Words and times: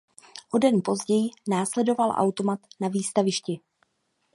O 0.53 0.57
den 0.59 0.81
později 0.85 1.29
následoval 1.47 2.09
automat 2.17 2.59
na 2.79 2.87
Výstavišti. 2.87 3.59